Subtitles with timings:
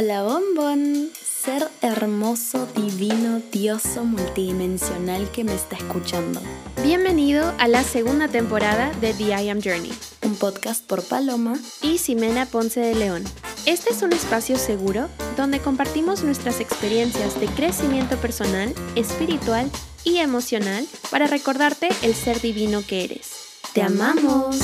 [0.00, 6.40] Hola bombón, ser hermoso, divino, dioso, multidimensional que me está escuchando.
[6.84, 9.90] Bienvenido a la segunda temporada de The I Am Journey,
[10.22, 13.24] un podcast por Paloma y Ximena Ponce de León.
[13.66, 19.68] Este es un espacio seguro donde compartimos nuestras experiencias de crecimiento personal, espiritual
[20.04, 23.32] y emocional para recordarte el ser divino que eres.
[23.72, 24.60] ¡Te amamos!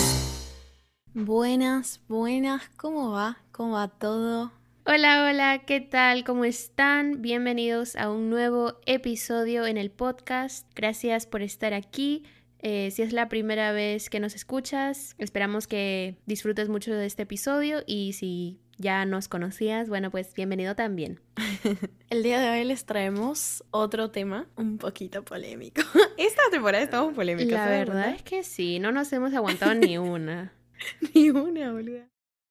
[1.13, 3.39] Buenas, buenas, ¿cómo va?
[3.51, 4.53] ¿Cómo va todo?
[4.87, 6.25] Hola, hola, ¿qué tal?
[6.25, 7.23] ¿Cómo están?
[7.23, 10.71] Bienvenidos a un nuevo episodio en el podcast.
[10.75, 12.25] Gracias por estar aquí.
[12.59, 17.23] Eh, si es la primera vez que nos escuchas, esperamos que disfrutes mucho de este
[17.23, 21.19] episodio y si ya nos conocías, bueno, pues bienvenido también.
[22.11, 25.81] El día de hoy les traemos otro tema un poquito polémico.
[26.19, 27.55] Esta temporada estamos polémicos.
[27.55, 30.53] La verdad es que sí, no nos hemos aguantado ni una.
[31.15, 32.07] ni una, boluda.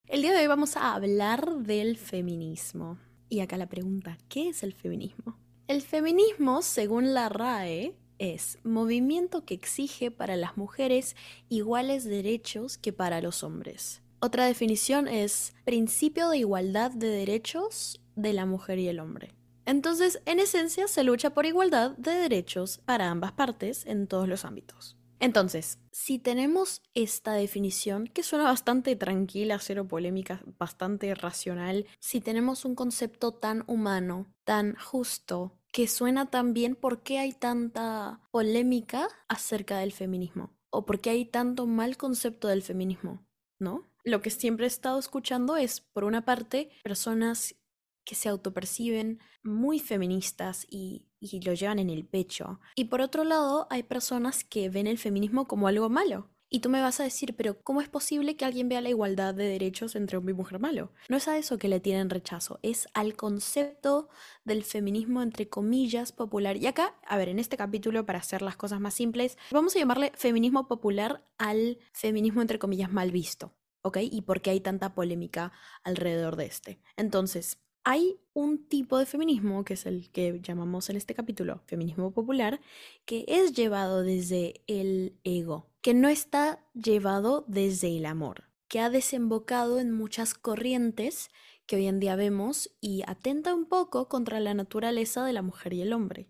[0.07, 2.99] El día de hoy vamos a hablar del feminismo.
[3.29, 5.39] Y acá la pregunta, ¿qué es el feminismo?
[5.67, 11.15] El feminismo, según la RAE, es movimiento que exige para las mujeres
[11.49, 14.03] iguales derechos que para los hombres.
[14.19, 19.33] Otra definición es principio de igualdad de derechos de la mujer y el hombre.
[19.65, 24.45] Entonces, en esencia, se lucha por igualdad de derechos para ambas partes en todos los
[24.45, 24.97] ámbitos.
[25.23, 32.65] Entonces, si tenemos esta definición, que suena bastante tranquila, cero polémica, bastante racional, si tenemos
[32.65, 39.07] un concepto tan humano, tan justo, que suena tan bien, ¿por qué hay tanta polémica
[39.29, 40.57] acerca del feminismo?
[40.69, 43.25] ¿O por qué hay tanto mal concepto del feminismo?
[43.59, 43.89] ¿No?
[44.03, 47.55] Lo que siempre he estado escuchando es, por una parte, personas
[48.03, 51.07] que se autoperciben muy feministas y,
[51.43, 52.59] lo llevan en el pecho.
[52.75, 56.29] Y por otro lado, hay personas que ven el feminismo como algo malo.
[56.55, 59.33] Y tú me vas a decir, pero ¿cómo es posible que alguien vea la igualdad
[59.33, 60.91] de derechos entre hombre y mujer malo?
[61.09, 64.07] No es a eso que le tienen rechazo, es al concepto
[64.45, 66.57] del feminismo entre comillas popular.
[66.57, 69.79] Y acá, a ver, en este capítulo, para hacer las cosas más simples, vamos a
[69.79, 73.55] llamarle feminismo popular al feminismo entre comillas mal visto.
[73.81, 73.97] ¿Ok?
[74.03, 76.79] Y por qué hay tanta polémica alrededor de este.
[76.97, 82.11] Entonces, hay un tipo de feminismo, que es el que llamamos en este capítulo feminismo
[82.11, 82.59] popular,
[83.05, 88.89] que es llevado desde el ego, que no está llevado desde el amor, que ha
[88.89, 91.29] desembocado en muchas corrientes
[91.65, 95.73] que hoy en día vemos y atenta un poco contra la naturaleza de la mujer
[95.73, 96.29] y el hombre.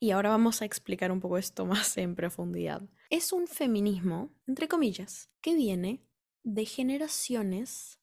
[0.00, 2.82] Y ahora vamos a explicar un poco esto más en profundidad.
[3.10, 6.02] Es un feminismo, entre comillas, que viene
[6.42, 8.00] de generaciones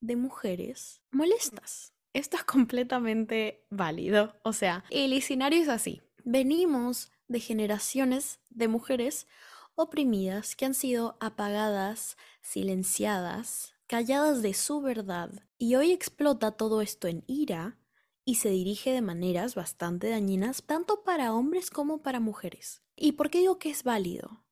[0.00, 4.34] de mujeres molestas esto es completamente válido.
[4.42, 6.00] O sea, el escenario es así.
[6.24, 9.26] Venimos de generaciones de mujeres
[9.74, 15.30] oprimidas que han sido apagadas, silenciadas, calladas de su verdad.
[15.58, 17.78] Y hoy explota todo esto en ira
[18.24, 22.82] y se dirige de maneras bastante dañinas tanto para hombres como para mujeres.
[22.96, 24.44] ¿Y por qué digo que es válido?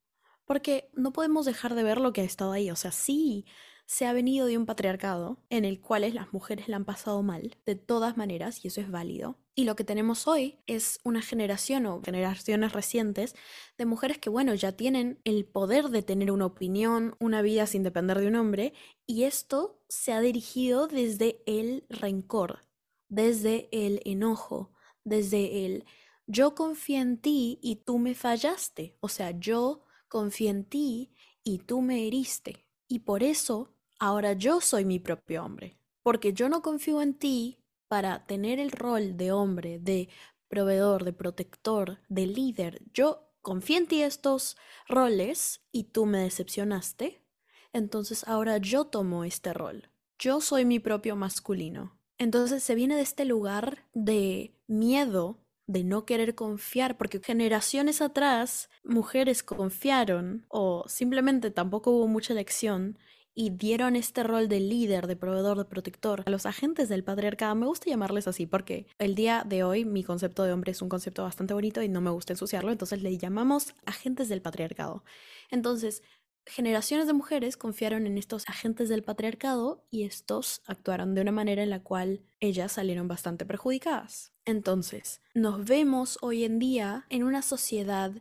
[0.45, 2.71] Porque no podemos dejar de ver lo que ha estado ahí.
[2.71, 3.47] O sea, sí,
[3.87, 7.57] se ha venido de un patriarcado en el cual las mujeres la han pasado mal,
[7.67, 9.39] de todas maneras, y eso es válido.
[9.55, 13.35] Y lo que tenemos hoy es una generación o generaciones recientes
[13.77, 17.83] de mujeres que, bueno, ya tienen el poder de tener una opinión, una vida sin
[17.83, 18.73] depender de un hombre,
[19.07, 22.61] y esto se ha dirigido desde el rencor,
[23.09, 24.73] desde el enojo,
[25.05, 25.85] desde el
[26.27, 31.13] yo confío en ti y tú me fallaste, o sea, yo confío en ti
[31.43, 32.65] y tú me heriste.
[32.93, 37.65] Y por eso ahora yo soy mi propio hombre, porque yo no confío en ti
[37.89, 40.11] para tener el rol de hombre, de
[40.49, 42.83] proveedor, de protector, de líder.
[42.93, 47.25] Yo confío en ti estos roles y tú me decepcionaste,
[47.73, 49.89] entonces ahora yo tomo este rol.
[50.19, 51.99] Yo soy mi propio masculino.
[52.19, 55.42] Entonces se viene de este lugar de miedo,
[55.73, 62.99] de no querer confiar, porque generaciones atrás mujeres confiaron o simplemente tampoco hubo mucha elección
[63.35, 67.55] y dieron este rol de líder, de proveedor, de protector a los agentes del patriarcado.
[67.55, 70.89] Me gusta llamarles así porque el día de hoy mi concepto de hombre es un
[70.89, 75.03] concepto bastante bonito y no me gusta ensuciarlo, entonces le llamamos agentes del patriarcado.
[75.51, 76.03] Entonces,
[76.47, 81.63] generaciones de mujeres confiaron en estos agentes del patriarcado y estos actuaron de una manera
[81.63, 84.33] en la cual ellas salieron bastante perjudicadas.
[84.45, 88.13] Entonces, nos vemos hoy en día en una sociedad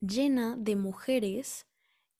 [0.00, 1.66] llena de mujeres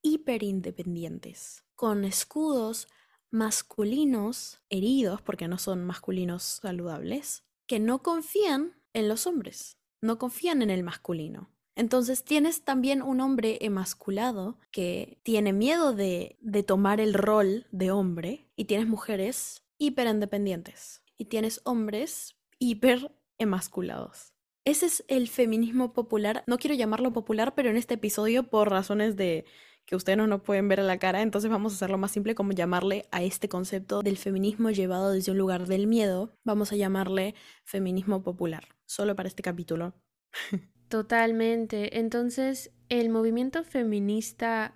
[0.03, 2.89] hiperindependientes con escudos
[3.31, 10.63] masculinos heridos, porque no son masculinos saludables, que no confían en los hombres, no confían
[10.63, 11.51] en el masculino.
[11.79, 17.93] Entonces tienes también un hombre emasculado que tiene miedo de, de tomar el rol de
[17.93, 21.03] hombre y tienes mujeres hiperindependientes.
[21.17, 24.33] y tienes hombres hiper emasculados.
[24.65, 26.43] Ese es el feminismo popular.
[26.47, 29.45] No quiero llamarlo popular, pero en este episodio, por razones de
[29.87, 32.35] que ustedes no nos pueden ver a la cara, entonces vamos a hacerlo más simple
[32.35, 36.77] como llamarle a este concepto del feminismo llevado desde un lugar del miedo, vamos a
[36.77, 37.35] llamarle
[37.65, 39.95] feminismo popular, solo para este capítulo.
[40.89, 41.99] Totalmente.
[41.99, 44.75] Entonces, el movimiento feminista,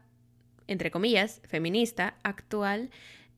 [0.66, 2.90] entre comillas, feminista actual,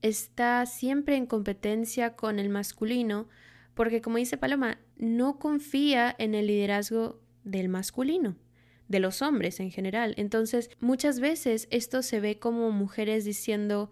[0.03, 3.29] está siempre en competencia con el masculino,
[3.75, 8.37] porque como dice Paloma, no confía en el liderazgo del masculino
[8.89, 10.15] de los hombres en general.
[10.17, 13.91] Entonces, muchas veces esto se ve como mujeres diciendo,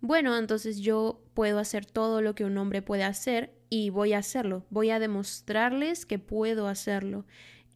[0.00, 4.18] bueno, entonces yo puedo hacer todo lo que un hombre puede hacer y voy a
[4.18, 7.26] hacerlo, voy a demostrarles que puedo hacerlo.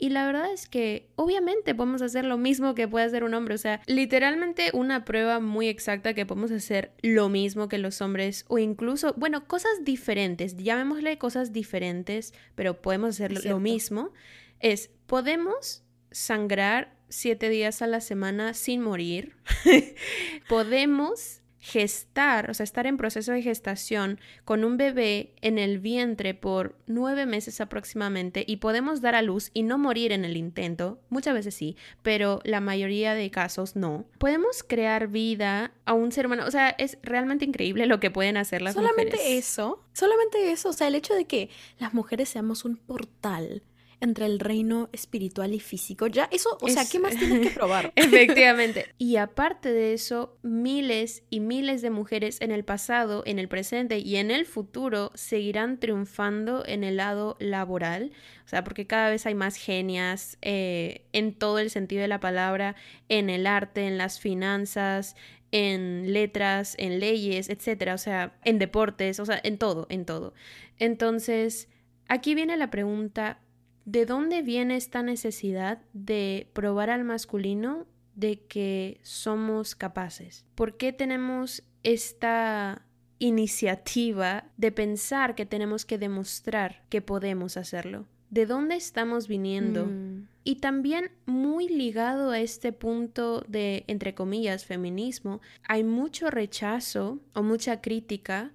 [0.02, 3.54] Y la verdad es que obviamente podemos hacer lo mismo que puede hacer un hombre,
[3.54, 8.44] o sea, literalmente una prueba muy exacta que podemos hacer lo mismo que los hombres
[8.48, 14.10] o incluso, bueno, cosas diferentes, llamémosle cosas diferentes, pero podemos hacer lo mismo,
[14.58, 19.36] es podemos sangrar siete días a la semana sin morir.
[20.48, 26.34] Podemos gestar, o sea, estar en proceso de gestación con un bebé en el vientre
[26.34, 30.98] por nueve meses aproximadamente y podemos dar a luz y no morir en el intento,
[31.08, 34.06] muchas veces sí, pero la mayoría de casos no.
[34.18, 38.36] Podemos crear vida a un ser humano, o sea, es realmente increíble lo que pueden
[38.38, 38.96] hacer las mujeres.
[38.96, 41.48] Solamente eso, solamente eso, o sea, el hecho de que
[41.78, 43.62] las mujeres seamos un portal
[44.02, 46.08] entre el reino espiritual y físico.
[46.08, 47.92] Ya, eso, o sea, ¿qué más tienes que probar?
[47.96, 48.86] Efectivamente.
[48.98, 53.98] Y aparte de eso, miles y miles de mujeres en el pasado, en el presente
[53.98, 58.12] y en el futuro seguirán triunfando en el lado laboral.
[58.44, 62.20] O sea, porque cada vez hay más genias eh, en todo el sentido de la
[62.20, 62.76] palabra,
[63.08, 65.16] en el arte, en las finanzas,
[65.52, 70.34] en letras, en leyes, etcétera, o sea, en deportes, o sea, en todo, en todo.
[70.78, 71.68] Entonces,
[72.08, 73.40] aquí viene la pregunta,
[73.84, 80.44] ¿De dónde viene esta necesidad de probar al masculino de que somos capaces?
[80.54, 82.86] ¿Por qué tenemos esta
[83.18, 88.06] iniciativa de pensar que tenemos que demostrar que podemos hacerlo?
[88.30, 89.86] ¿De dónde estamos viniendo?
[89.86, 90.26] Mm.
[90.42, 97.42] Y también muy ligado a este punto de, entre comillas, feminismo, hay mucho rechazo o
[97.42, 98.52] mucha crítica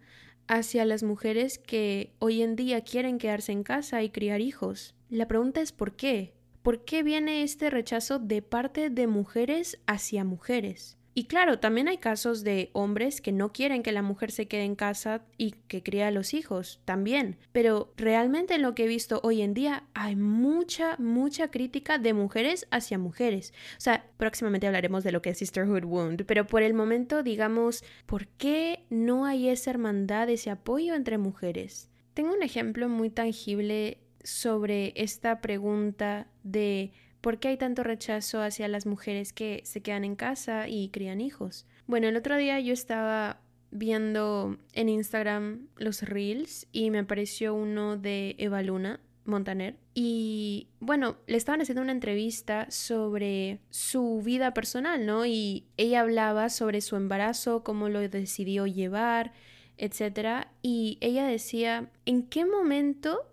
[0.48, 4.96] hacia las mujeres que hoy en día quieren quedarse en casa y criar hijos.
[5.10, 6.34] La pregunta es ¿por qué?
[6.62, 10.98] ¿Por qué viene este rechazo de parte de mujeres hacia mujeres?
[11.18, 14.66] Y claro, también hay casos de hombres que no quieren que la mujer se quede
[14.66, 17.38] en casa y que cría a los hijos, también.
[17.52, 22.14] Pero realmente en lo que he visto hoy en día hay mucha, mucha crítica de
[22.14, 23.52] mujeres hacia mujeres.
[23.78, 27.84] O sea, próximamente hablaremos de lo que es Sisterhood Wound, pero por el momento digamos,
[28.06, 31.90] ¿por qué no hay esa hermandad, ese apoyo entre mujeres?
[32.14, 36.92] Tengo un ejemplo muy tangible sobre esta pregunta de
[37.22, 41.22] por qué hay tanto rechazo hacia las mujeres que se quedan en casa y crían
[41.22, 41.66] hijos.
[41.88, 43.42] Bueno, el otro día yo estaba
[43.72, 49.76] viendo en Instagram los reels y me apareció uno de Eva Luna Montaner.
[49.94, 55.26] Y bueno, le estaban haciendo una entrevista sobre su vida personal, ¿no?
[55.26, 59.34] Y ella hablaba sobre su embarazo, cómo lo decidió llevar,
[59.78, 60.48] etc.
[60.62, 63.28] Y ella decía, ¿en qué momento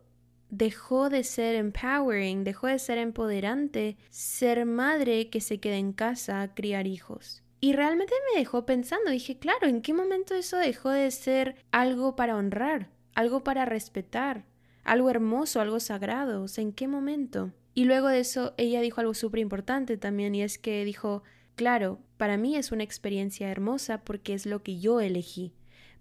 [0.56, 6.42] dejó de ser empowering, dejó de ser empoderante ser madre que se queda en casa
[6.42, 7.42] a criar hijos.
[7.60, 12.14] Y realmente me dejó pensando, dije, claro, ¿en qué momento eso dejó de ser algo
[12.14, 14.44] para honrar, algo para respetar,
[14.84, 16.46] algo hermoso, algo sagrado?
[16.56, 17.52] ¿en qué momento?
[17.74, 21.24] Y luego de eso ella dijo algo súper importante también y es que dijo,
[21.56, 25.52] claro, para mí es una experiencia hermosa porque es lo que yo elegí,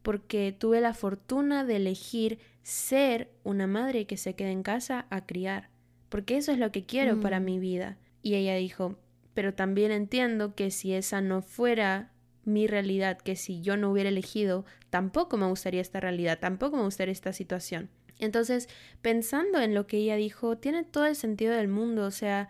[0.03, 5.25] porque tuve la fortuna de elegir ser una madre que se quede en casa a
[5.25, 5.69] criar,
[6.09, 7.45] porque eso es lo que quiero para mm.
[7.45, 7.97] mi vida.
[8.21, 8.97] Y ella dijo,
[9.33, 12.11] pero también entiendo que si esa no fuera
[12.45, 16.83] mi realidad, que si yo no hubiera elegido, tampoco me gustaría esta realidad, tampoco me
[16.83, 17.89] gustaría esta situación.
[18.19, 18.69] Entonces,
[19.01, 22.47] pensando en lo que ella dijo, tiene todo el sentido del mundo, o sea,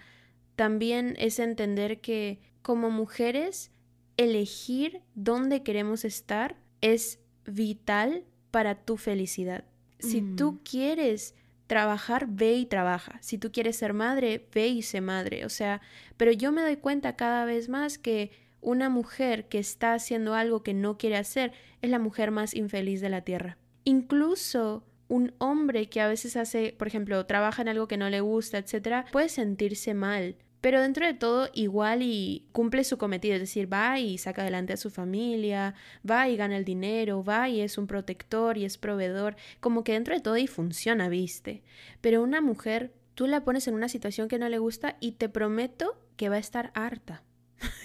[0.56, 3.72] también es entender que como mujeres,
[4.18, 9.66] elegir dónde queremos estar es vital para tu felicidad.
[10.04, 10.58] Si tú mm.
[10.70, 11.36] quieres
[11.68, 13.18] trabajar, ve y trabaja.
[13.22, 15.46] Si tú quieres ser madre, ve y sé madre.
[15.46, 15.82] O sea,
[16.18, 18.32] pero yo me doy cuenta cada vez más que
[18.62, 23.02] una mujer que está haciendo algo que no quiere hacer es la mujer más infeliz
[23.02, 23.58] de la tierra.
[23.86, 28.22] Incluso un hombre que a veces hace, por ejemplo, trabaja en algo que no le
[28.22, 33.42] gusta, etcétera, puede sentirse mal pero dentro de todo igual y cumple su cometido, es
[33.42, 35.76] decir, va y saca adelante a su familia,
[36.10, 39.92] va y gana el dinero, va y es un protector y es proveedor, como que
[39.92, 41.64] dentro de todo y funciona, viste.
[42.00, 45.28] Pero una mujer, tú la pones en una situación que no le gusta y te
[45.28, 47.24] prometo que va a estar harta.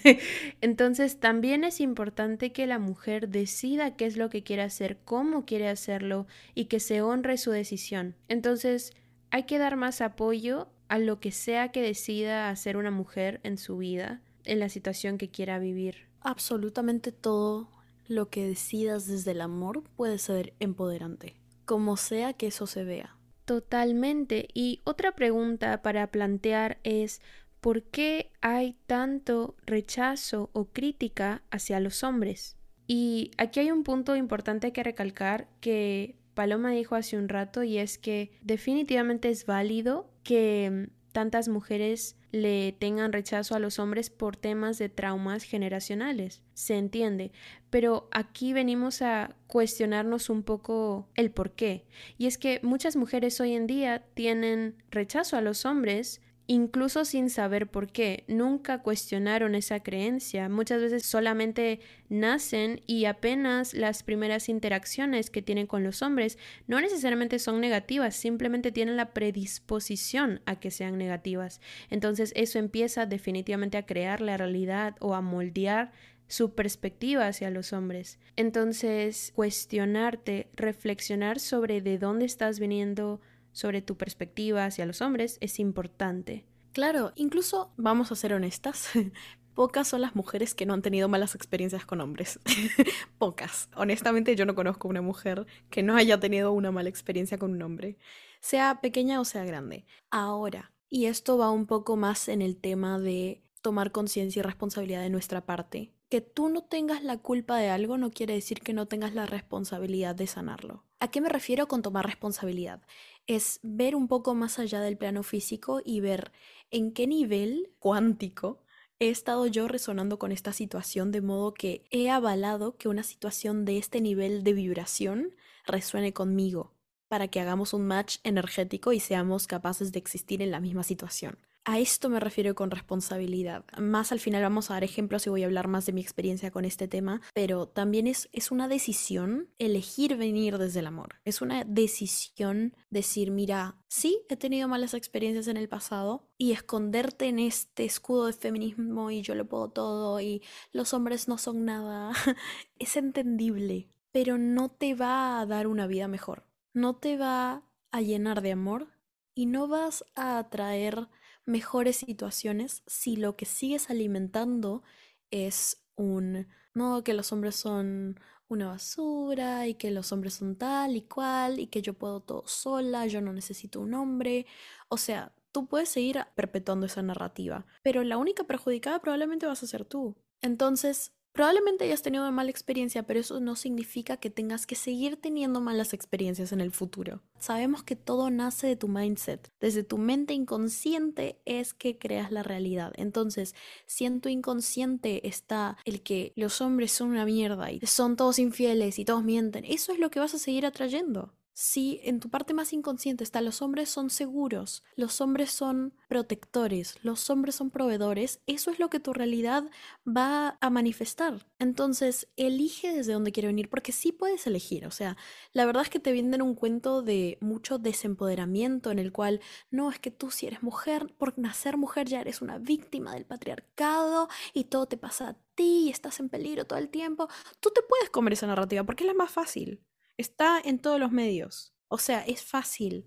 [0.61, 5.45] Entonces también es importante que la mujer decida qué es lo que quiere hacer, cómo
[5.45, 8.15] quiere hacerlo y que se honre su decisión.
[8.29, 8.93] Entonces
[9.31, 13.57] hay que dar más apoyo a lo que sea que decida hacer una mujer en
[13.57, 16.07] su vida, en la situación que quiera vivir.
[16.21, 17.69] Absolutamente todo
[18.07, 23.15] lo que decidas desde el amor puede ser empoderante, como sea que eso se vea.
[23.45, 24.47] Totalmente.
[24.53, 27.21] Y otra pregunta para plantear es,
[27.61, 32.57] ¿por qué hay tanto rechazo o crítica hacia los hombres?
[32.87, 37.77] Y aquí hay un punto importante que recalcar que Paloma dijo hace un rato y
[37.77, 44.37] es que definitivamente es válido que tantas mujeres le tengan rechazo a los hombres por
[44.37, 46.43] temas de traumas generacionales.
[46.53, 47.31] Se entiende.
[47.71, 51.83] Pero aquí venimos a cuestionarnos un poco el por qué.
[52.19, 57.29] Y es que muchas mujeres hoy en día tienen rechazo a los hombres incluso sin
[57.29, 58.23] saber por qué.
[58.27, 60.49] Nunca cuestionaron esa creencia.
[60.49, 61.79] Muchas veces solamente
[62.09, 68.15] nacen y apenas las primeras interacciones que tienen con los hombres no necesariamente son negativas,
[68.15, 71.61] simplemente tienen la predisposición a que sean negativas.
[71.91, 75.91] Entonces eso empieza definitivamente a crear la realidad o a moldear
[76.27, 78.17] su perspectiva hacia los hombres.
[78.35, 85.59] Entonces, cuestionarte, reflexionar sobre de dónde estás viniendo, sobre tu perspectiva hacia los hombres es
[85.59, 86.45] importante.
[86.73, 88.89] Claro, incluso vamos a ser honestas,
[89.55, 92.39] pocas son las mujeres que no han tenido malas experiencias con hombres.
[93.17, 93.69] pocas.
[93.75, 97.61] Honestamente yo no conozco una mujer que no haya tenido una mala experiencia con un
[97.61, 97.97] hombre,
[98.39, 99.85] sea pequeña o sea grande.
[100.11, 105.01] Ahora, y esto va un poco más en el tema de tomar conciencia y responsabilidad
[105.01, 105.91] de nuestra parte.
[106.09, 109.25] Que tú no tengas la culpa de algo no quiere decir que no tengas la
[109.25, 110.83] responsabilidad de sanarlo.
[110.99, 112.81] ¿A qué me refiero con tomar responsabilidad?
[113.29, 116.31] Es ver un poco más allá del plano físico y ver
[116.71, 118.63] en qué nivel cuántico
[118.97, 123.65] he estado yo resonando con esta situación de modo que he avalado que una situación
[123.65, 125.35] de este nivel de vibración
[125.67, 126.73] resuene conmigo
[127.07, 131.37] para que hagamos un match energético y seamos capaces de existir en la misma situación.
[131.65, 133.63] A esto me refiero con responsabilidad.
[133.77, 136.51] Más al final vamos a dar ejemplos y voy a hablar más de mi experiencia
[136.51, 141.19] con este tema, pero también es, es una decisión elegir venir desde el amor.
[141.25, 147.27] Es una decisión decir, mira, sí, he tenido malas experiencias en el pasado y esconderte
[147.27, 151.65] en este escudo de feminismo y yo lo puedo todo y los hombres no son
[151.65, 152.13] nada.
[152.79, 156.45] es entendible, pero no te va a dar una vida mejor.
[156.73, 158.87] No te va a llenar de amor
[159.35, 161.07] y no vas a atraer
[161.49, 164.83] mejores situaciones si lo que sigues alimentando
[165.31, 170.95] es un, no, que los hombres son una basura y que los hombres son tal
[170.95, 174.45] y cual y que yo puedo todo sola, yo no necesito un hombre.
[174.89, 179.67] O sea, tú puedes seguir perpetuando esa narrativa, pero la única perjudicada probablemente vas a
[179.67, 180.15] ser tú.
[180.41, 185.15] Entonces, Probablemente hayas tenido una mala experiencia, pero eso no significa que tengas que seguir
[185.17, 187.21] teniendo malas experiencias en el futuro.
[187.37, 189.51] Sabemos que todo nace de tu mindset.
[189.59, 192.91] Desde tu mente inconsciente es que creas la realidad.
[192.95, 193.55] Entonces,
[193.85, 198.39] si en tu inconsciente está el que los hombres son una mierda y son todos
[198.39, 201.33] infieles y todos mienten, eso es lo que vas a seguir atrayendo.
[201.61, 206.95] Si en tu parte más inconsciente está los hombres son seguros, los hombres son protectores,
[207.03, 209.65] los hombres son proveedores, eso es lo que tu realidad
[210.07, 211.47] va a manifestar.
[211.59, 214.85] Entonces, elige desde dónde quiere venir, porque sí puedes elegir.
[214.85, 215.17] O sea,
[215.51, 219.91] la verdad es que te venden un cuento de mucho desempoderamiento en el cual no
[219.91, 224.29] es que tú si eres mujer, por nacer mujer ya eres una víctima del patriarcado
[224.53, 227.27] y todo te pasa a ti y estás en peligro todo el tiempo.
[227.59, 229.83] Tú te puedes comer esa narrativa porque es la más fácil.
[230.19, 231.73] Está en todos los medios.
[231.87, 233.05] O sea, es fácil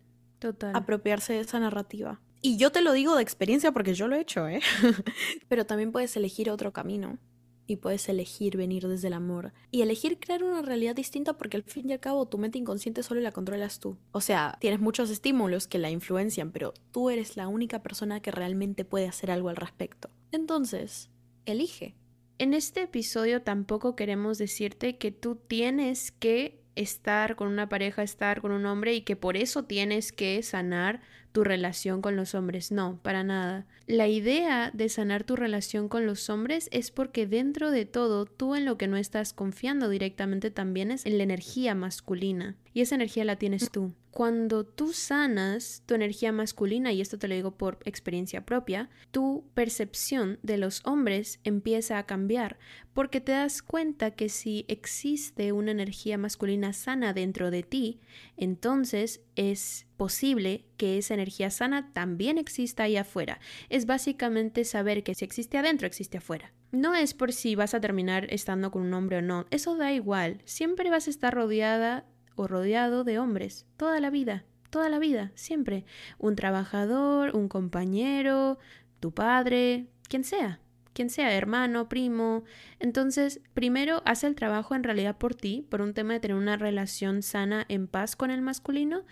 [0.73, 2.23] apropiarse de esa narrativa.
[2.40, 4.61] Y yo te lo digo de experiencia porque yo lo he hecho, ¿eh?
[5.49, 7.19] Pero también puedes elegir otro camino.
[7.66, 9.52] Y puedes elegir venir desde el amor.
[9.71, 13.02] Y elegir crear una realidad distinta porque al fin y al cabo tu mente inconsciente
[13.02, 13.99] solo la controlas tú.
[14.12, 18.31] O sea, tienes muchos estímulos que la influencian, pero tú eres la única persona que
[18.31, 20.09] realmente puede hacer algo al respecto.
[20.31, 21.11] Entonces,
[21.45, 21.95] elige.
[22.38, 28.41] En este episodio tampoco queremos decirte que tú tienes que estar con una pareja, estar
[28.41, 31.00] con un hombre y que por eso tienes que sanar
[31.33, 33.67] tu relación con los hombres, no, para nada.
[33.87, 38.55] La idea de sanar tu relación con los hombres es porque dentro de todo tú
[38.55, 42.95] en lo que no estás confiando directamente también es en la energía masculina y esa
[42.95, 43.93] energía la tienes tú.
[44.12, 49.49] Cuando tú sanas tu energía masculina, y esto te lo digo por experiencia propia, tu
[49.54, 52.59] percepción de los hombres empieza a cambiar,
[52.92, 58.00] porque te das cuenta que si existe una energía masculina sana dentro de ti,
[58.37, 63.40] entonces es posible que esa energía sana también exista ahí afuera.
[63.71, 66.52] Es básicamente saber que si existe adentro, existe afuera.
[66.71, 69.90] No es por si vas a terminar estando con un hombre o no, eso da
[69.90, 72.04] igual, siempre vas a estar rodeada
[72.37, 75.85] o rodeado de hombres, toda la vida, toda la vida, siempre.
[76.19, 78.59] Un trabajador, un compañero,
[79.01, 80.61] tu padre, quien sea,
[80.93, 82.45] quien sea, hermano, primo.
[82.79, 86.57] Entonces, primero haz el trabajo en realidad por ti, por un tema de tener una
[86.57, 89.05] relación sana, en paz con el masculino,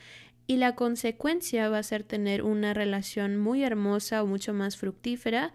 [0.47, 5.53] y la consecuencia va a ser tener una relación muy hermosa o mucho más fructífera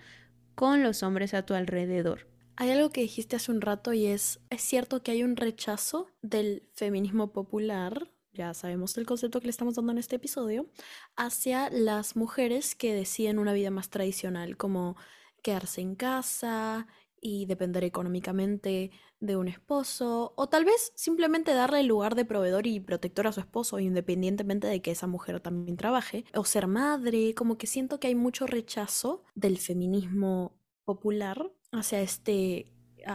[0.55, 2.27] con los hombres a tu alrededor.
[2.57, 6.07] Hay algo que dijiste hace un rato y es, es cierto que hay un rechazo
[6.21, 10.69] del feminismo popular, ya sabemos el concepto que le estamos dando en este episodio,
[11.17, 14.95] hacia las mujeres que deciden una vida más tradicional, como
[15.43, 16.87] quedarse en casa
[17.19, 22.67] y depender económicamente de un esposo, o tal vez simplemente darle el lugar de proveedor
[22.67, 27.33] y protector a su esposo, independientemente de que esa mujer también trabaje, o ser madre,
[27.35, 32.71] como que siento que hay mucho rechazo del feminismo popular hacia este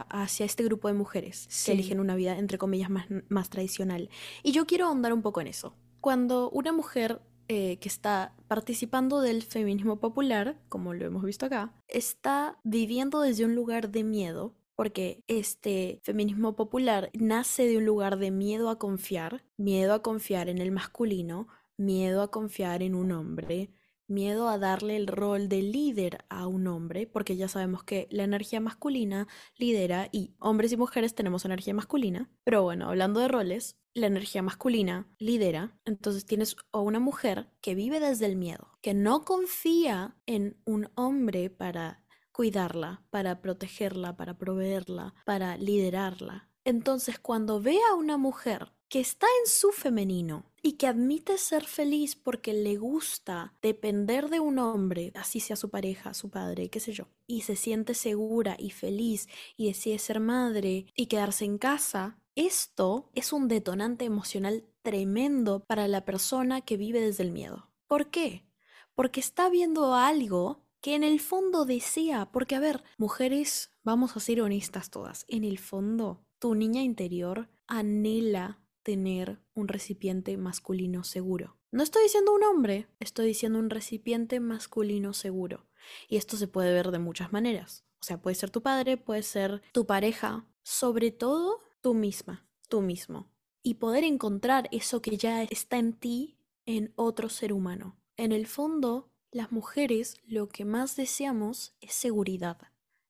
[0.08, 4.08] hacia este grupo de mujeres que eligen una vida entre comillas más, más, tradicional.
[4.44, 5.74] Y yo quiero ahondar un poco en eso.
[6.00, 11.74] Cuando una mujer eh, que está participando del feminismo popular, como lo hemos visto acá,
[11.88, 18.18] está viviendo desde un lugar de miedo, porque este feminismo popular nace de un lugar
[18.18, 23.10] de miedo a confiar, miedo a confiar en el masculino, miedo a confiar en un
[23.10, 23.72] hombre,
[24.10, 28.24] miedo a darle el rol de líder a un hombre, porque ya sabemos que la
[28.24, 33.76] energía masculina lidera y hombres y mujeres tenemos energía masculina, pero bueno, hablando de roles,
[33.94, 38.94] la energía masculina lidera, entonces tienes a una mujer que vive desde el miedo, que
[38.94, 46.50] no confía en un hombre para cuidarla, para protegerla, para proveerla, para liderarla.
[46.64, 51.64] Entonces, cuando ve a una mujer que está en su femenino y que admite ser
[51.64, 56.80] feliz porque le gusta depender de un hombre, así sea su pareja, su padre, qué
[56.80, 61.58] sé yo, y se siente segura y feliz y decide ser madre y quedarse en
[61.58, 67.70] casa, esto es un detonante emocional tremendo para la persona que vive desde el miedo.
[67.86, 68.46] ¿Por qué?
[68.94, 74.20] Porque está viendo algo que en el fondo desea, porque a ver, mujeres, vamos a
[74.20, 81.56] ser honestas todas, en el fondo, tu niña interior anhela tener un recipiente masculino seguro.
[81.72, 85.66] No estoy diciendo un hombre, estoy diciendo un recipiente masculino seguro.
[86.08, 87.84] Y esto se puede ver de muchas maneras.
[88.00, 92.80] O sea, puede ser tu padre, puede ser tu pareja, sobre todo tú misma, tú
[92.80, 93.30] mismo.
[93.62, 98.00] Y poder encontrar eso que ya está en ti en otro ser humano.
[98.16, 102.58] En el fondo, las mujeres lo que más deseamos es seguridad,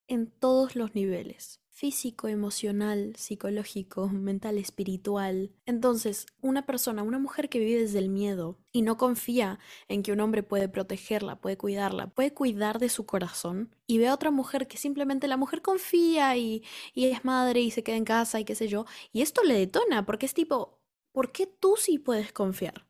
[0.06, 5.50] en todos los niveles físico, emocional, psicológico, mental, espiritual.
[5.64, 10.12] Entonces, una persona, una mujer que vive desde el miedo y no confía en que
[10.12, 14.30] un hombre puede protegerla, puede cuidarla, puede cuidar de su corazón, y ve a otra
[14.30, 16.62] mujer que simplemente la mujer confía y,
[16.94, 20.04] es madre y se queda en casa y qué sé yo, y esto le detona
[20.04, 22.86] porque es tipo, ¿por qué tú sí puedes confiar?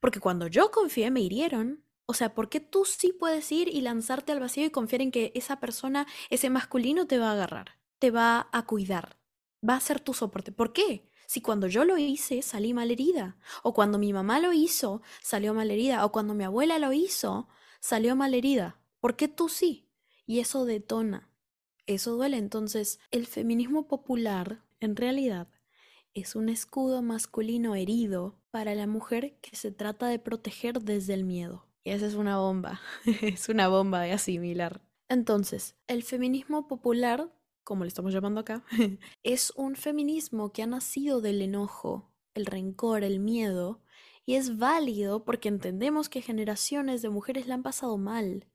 [0.00, 3.80] Porque cuando yo confié me hirieron, o sea, ¿por qué tú sí puedes ir y
[3.80, 7.77] lanzarte al vacío y confiar en que esa persona, ese masculino, te va a agarrar?
[7.98, 9.16] Te va a cuidar,
[9.66, 10.52] va a ser tu soporte.
[10.52, 11.08] ¿Por qué?
[11.26, 16.04] Si cuando yo lo hice salí malherida, o cuando mi mamá lo hizo salió malherida,
[16.04, 17.48] o cuando mi abuela lo hizo
[17.80, 19.90] salió malherida, ¿por qué tú sí?
[20.26, 21.30] Y eso detona,
[21.86, 22.38] eso duele.
[22.38, 25.48] Entonces, el feminismo popular, en realidad,
[26.14, 31.24] es un escudo masculino herido para la mujer que se trata de proteger desde el
[31.24, 31.66] miedo.
[31.84, 32.80] Y esa es una bomba,
[33.22, 34.82] es una bomba de asimilar.
[35.08, 37.32] Entonces, el feminismo popular
[37.68, 38.64] como le estamos llamando acá,
[39.22, 43.82] es un feminismo que ha nacido del enojo, el rencor, el miedo,
[44.24, 48.46] y es válido porque entendemos que generaciones de mujeres la han pasado mal,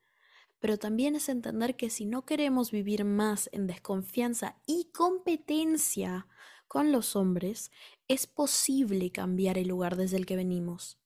[0.58, 6.26] pero también es entender que si no queremos vivir más en desconfianza y competencia
[6.68, 7.72] con los hombres,
[8.08, 10.98] es posible cambiar el lugar desde el que venimos.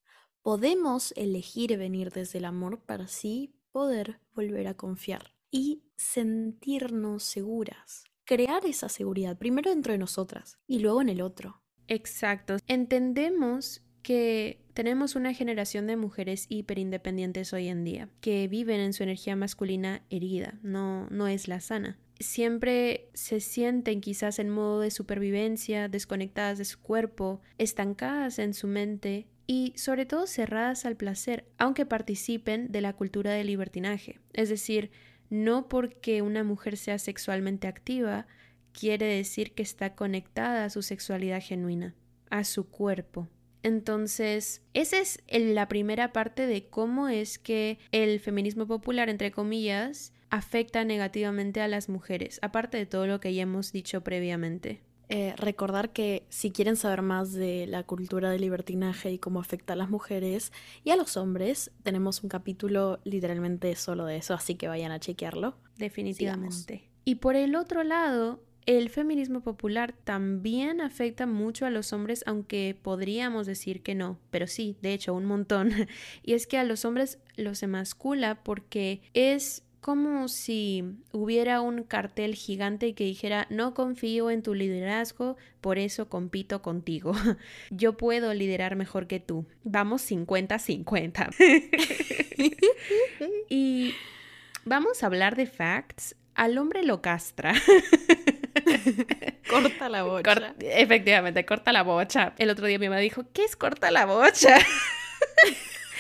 [0.42, 8.04] Podemos elegir venir desde el amor para así poder volver a confiar y sentirnos seguras.
[8.26, 11.62] Crear esa seguridad, primero dentro de nosotras y luego en el otro.
[11.88, 12.58] Exacto.
[12.68, 19.04] Entendemos que tenemos una generación de mujeres hiperindependientes hoy en día, que viven en su
[19.04, 22.00] energía masculina herida, no, no es la sana.
[22.20, 28.68] Siempre se sienten quizás en modo de supervivencia, desconectadas de su cuerpo, estancadas en su
[28.68, 34.20] mente y sobre todo cerradas al placer, aunque participen de la cultura del libertinaje.
[34.34, 34.90] Es decir,
[35.30, 38.28] no porque una mujer sea sexualmente activa,
[38.72, 41.96] quiere decir que está conectada a su sexualidad genuina,
[42.30, 43.28] a su cuerpo.
[43.64, 50.14] Entonces, esa es la primera parte de cómo es que el feminismo popular, entre comillas,
[50.30, 54.82] afecta negativamente a las mujeres, aparte de todo lo que ya hemos dicho previamente.
[55.10, 59.74] Eh, recordar que si quieren saber más de la cultura del libertinaje y cómo afecta
[59.74, 60.52] a las mujeres
[60.84, 65.00] y a los hombres, tenemos un capítulo literalmente solo de eso, así que vayan a
[65.00, 65.56] chequearlo.
[65.78, 66.90] Definitivamente.
[67.06, 72.78] Y por el otro lado, el feminismo popular también afecta mucho a los hombres, aunque
[72.82, 75.72] podríamos decir que no, pero sí, de hecho, un montón.
[76.22, 82.36] Y es que a los hombres los emascula porque es como si hubiera un cartel
[82.36, 87.14] gigante que dijera no confío en tu liderazgo, por eso compito contigo.
[87.70, 89.46] Yo puedo liderar mejor que tú.
[89.64, 91.36] Vamos 50-50.
[93.50, 93.94] y
[94.66, 96.16] vamos a hablar de facts.
[96.36, 97.54] Al hombre lo castra.
[99.50, 100.54] corta la bocha.
[100.60, 102.34] efectivamente, corta la bocha.
[102.38, 104.58] El otro día mi mamá dijo, ¿qué es corta la bocha?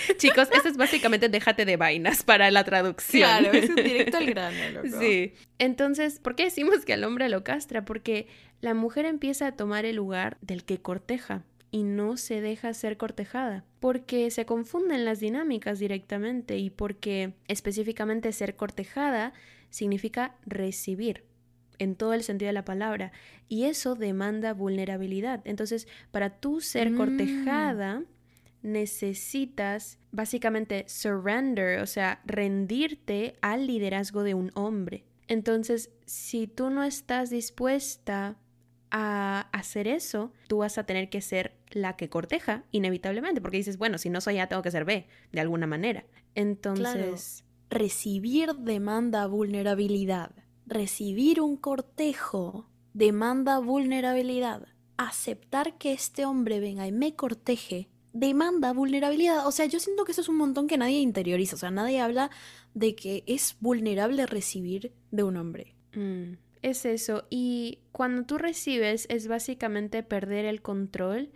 [0.18, 3.28] Chicos, esto es básicamente déjate de vainas para la traducción.
[3.40, 5.00] Claro, es un directo al grano, loco.
[5.00, 5.34] Sí.
[5.60, 7.86] Entonces, ¿por qué decimos que al hombre lo castra?
[7.86, 8.28] Porque
[8.62, 12.98] la mujer empieza a tomar el lugar del que corteja y no se deja ser
[12.98, 19.34] cortejada, porque se confunden las dinámicas directamente y porque específicamente ser cortejada
[19.70, 21.24] significa recibir
[21.80, 23.12] en todo el sentido de la palabra.
[23.50, 25.42] Y eso demanda vulnerabilidad.
[25.46, 26.98] Entonces, para tú ser mm.
[26.98, 28.04] cortejada,
[28.68, 35.06] necesitas básicamente surrender, o sea, rendirte al liderazgo de un hombre.
[35.28, 38.38] Entonces, si tú no estás dispuesta
[38.92, 43.78] a hacer eso, tú vas a tener que ser la que corteja, inevitablemente, porque dices,
[43.78, 46.06] bueno, si no soy A, tengo que ser B, de alguna manera.
[46.36, 47.44] Entonces...
[47.70, 50.32] Recibir demanda vulnerabilidad
[50.68, 54.68] recibir un cortejo demanda vulnerabilidad.
[54.98, 59.48] Aceptar que este hombre venga y me corteje demanda vulnerabilidad.
[59.48, 61.56] O sea, yo siento que eso es un montón que nadie interioriza.
[61.56, 62.32] O sea, nadie habla
[62.74, 65.76] de que es vulnerable recibir de un hombre.
[65.94, 67.26] Mm, es eso.
[67.30, 71.30] Y cuando tú recibes es básicamente perder el control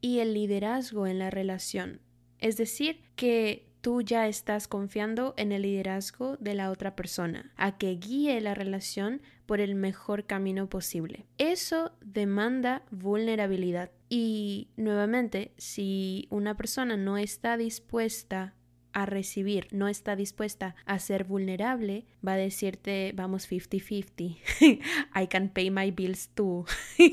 [0.00, 2.00] y el liderazgo en la relación.
[2.38, 7.76] Es decir, que tú ya estás confiando en el liderazgo de la otra persona, a
[7.76, 11.26] que guíe la relación por el mejor camino posible.
[11.38, 13.90] Eso demanda vulnerabilidad.
[14.12, 18.54] Y nuevamente, si una persona no está dispuesta
[18.92, 24.40] a recibir, no está dispuesta a ser vulnerable, va a decirte, vamos 50-50,
[25.14, 26.64] I can pay my bills too.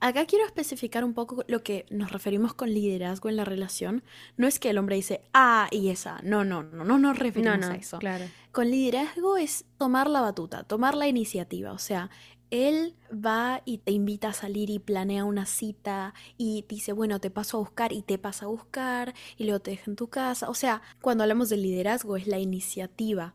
[0.00, 4.02] Acá quiero especificar un poco lo que nos referimos con liderazgo en la relación.
[4.36, 6.20] No es que el hombre dice, ah, y esa.
[6.22, 8.00] No, no, no, no nos referimos a eso.
[8.00, 8.26] Claro.
[8.52, 11.72] Con liderazgo es tomar la batuta, tomar la iniciativa.
[11.72, 12.10] O sea,
[12.54, 17.28] él va y te invita a salir y planea una cita y dice, bueno, te
[17.28, 20.48] paso a buscar y te pasa a buscar y luego te deja en tu casa.
[20.48, 23.34] O sea, cuando hablamos de liderazgo es la iniciativa.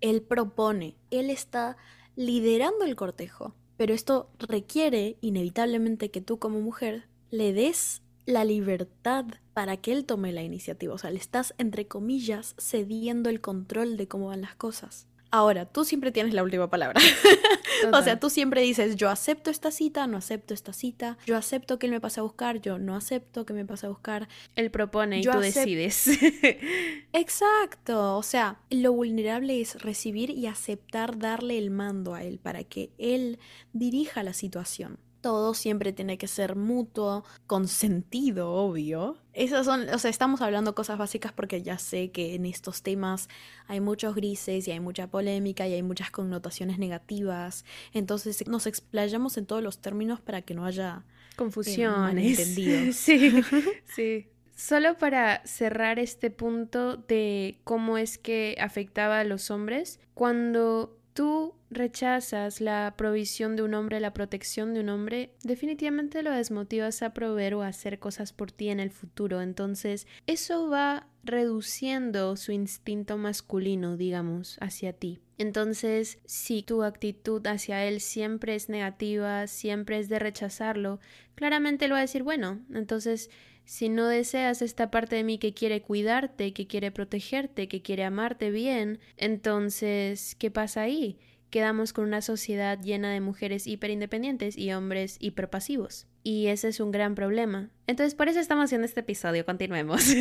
[0.00, 1.76] Él propone, él está
[2.14, 3.56] liderando el cortejo.
[3.76, 10.04] Pero esto requiere inevitablemente que tú como mujer le des la libertad para que él
[10.04, 10.94] tome la iniciativa.
[10.94, 15.08] O sea, le estás, entre comillas, cediendo el control de cómo van las cosas.
[15.30, 17.00] Ahora, tú siempre tienes la última palabra.
[17.92, 21.78] o sea, tú siempre dices, yo acepto esta cita, no acepto esta cita, yo acepto
[21.78, 24.28] que él me pase a buscar, yo no acepto que me pase a buscar.
[24.56, 26.08] Él propone y tú decides.
[27.12, 32.64] Exacto, o sea, lo vulnerable es recibir y aceptar darle el mando a él para
[32.64, 33.38] que él
[33.72, 39.18] dirija la situación todo siempre tiene que ser mutuo, con sentido, obvio.
[39.40, 43.30] Esas son, o sea, estamos hablando cosas básicas porque ya sé que en estos temas
[43.68, 47.64] hay muchos grises y hay mucha polémica y hay muchas connotaciones negativas.
[47.94, 52.36] Entonces nos explayamos en todos los términos para que no haya eh, confusiones.
[52.94, 53.42] sí,
[53.86, 54.28] sí.
[54.54, 61.54] Solo para cerrar este punto de cómo es que afectaba a los hombres, cuando tú
[61.70, 67.14] rechazas la provisión de un hombre, la protección de un hombre, definitivamente lo desmotivas a
[67.14, 69.40] proveer o a hacer cosas por ti en el futuro.
[69.40, 75.20] Entonces, eso va reduciendo su instinto masculino, digamos, hacia ti.
[75.38, 81.00] Entonces, si tu actitud hacia él siempre es negativa, siempre es de rechazarlo,
[81.34, 83.30] claramente lo va a decir, bueno, entonces
[83.70, 88.02] Si no deseas esta parte de mí que quiere cuidarte, que quiere protegerte, que quiere
[88.02, 91.20] amarte bien, entonces, ¿qué pasa ahí?
[91.50, 96.08] Quedamos con una sociedad llena de mujeres hiperindependientes y hombres hiperpasivos.
[96.24, 97.70] Y ese es un gran problema.
[97.86, 99.46] Entonces, por eso estamos haciendo este episodio.
[99.46, 100.04] Continuemos.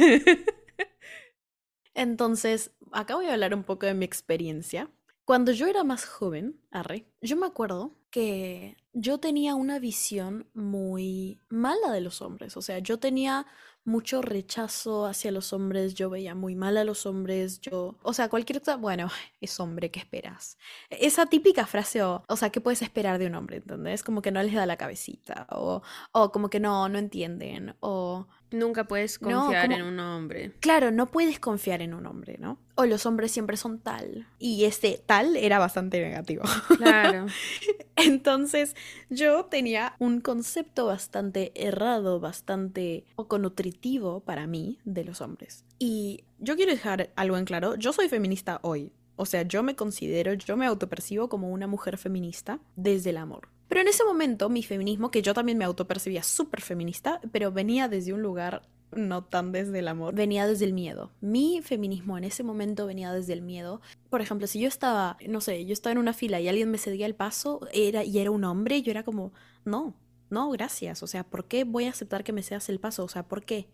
[1.95, 4.91] Entonces, acá voy a hablar un poco de mi experiencia.
[5.29, 11.39] Cuando yo era más joven, arre, yo me acuerdo que yo tenía una visión muy
[11.49, 12.57] mala de los hombres.
[12.57, 13.45] O sea, yo tenía
[13.85, 18.27] mucho rechazo hacia los hombres, yo veía muy mal a los hombres, yo, o sea,
[18.27, 20.57] cualquier cosa, bueno, es hombre, ¿qué esperas?
[20.89, 23.57] Esa típica frase, o, o sea, ¿qué puedes esperar de un hombre?
[23.57, 24.01] ¿Entendés?
[24.01, 28.27] Como que no les da la cabecita, o, o como que no, no entienden, o
[28.51, 30.53] Nunca puedes confiar en un hombre.
[30.59, 32.57] Claro, no puedes confiar en un hombre, ¿no?
[32.75, 34.27] O los hombres siempre son tal.
[34.39, 36.43] Y este tal era bastante negativo.
[36.77, 37.27] Claro.
[37.95, 38.75] Entonces,
[39.09, 45.65] yo tenía un concepto bastante errado, bastante poco nutritivo para mí de los hombres.
[45.77, 47.75] Y yo quiero dejar algo en claro.
[47.75, 48.91] Yo soy feminista hoy.
[49.15, 53.49] O sea, yo me considero, yo me autopercibo como una mujer feminista desde el amor.
[53.69, 57.87] Pero en ese momento mi feminismo, que yo también me autopercibía súper feminista, pero venía
[57.87, 61.11] desde un lugar no tan desde el amor, venía desde el miedo.
[61.21, 63.81] Mi feminismo en ese momento venía desde el miedo.
[64.09, 66.79] Por ejemplo, si yo estaba, no sé, yo estaba en una fila y alguien me
[66.79, 69.31] cedía el paso era, y era un hombre, yo era como,
[69.63, 69.93] no,
[70.29, 71.03] no, gracias.
[71.03, 73.03] O sea, ¿por qué voy a aceptar que me cedas el paso?
[73.03, 73.69] O sea, ¿por qué?